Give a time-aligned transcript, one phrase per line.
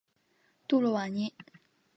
[0.67, 1.31] 若杜瓦涅。